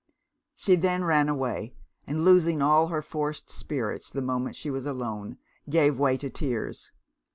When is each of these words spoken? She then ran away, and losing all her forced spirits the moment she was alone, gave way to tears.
She 0.55 0.73
then 0.75 1.03
ran 1.03 1.29
away, 1.29 1.75
and 2.07 2.25
losing 2.25 2.59
all 2.63 2.87
her 2.87 3.03
forced 3.03 3.51
spirits 3.51 4.09
the 4.09 4.19
moment 4.23 4.55
she 4.55 4.71
was 4.71 4.87
alone, 4.87 5.37
gave 5.69 5.99
way 5.99 6.17
to 6.17 6.29
tears. 6.31 6.91